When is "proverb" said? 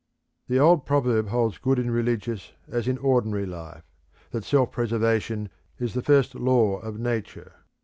0.87-1.27